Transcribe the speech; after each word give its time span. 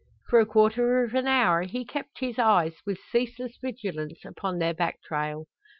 For 0.29 0.39
a 0.39 0.47
quarter 0.47 1.03
of 1.03 1.13
an 1.13 1.27
hour 1.27 1.61
he 1.61 1.85
kept 1.85 2.21
his 2.21 2.39
eyes 2.39 2.73
with 2.87 2.97
ceaseless 3.11 3.57
vigilance 3.61 4.25
upon 4.25 4.57
their 4.57 4.73
back 4.73 4.99
trail. 5.03 5.45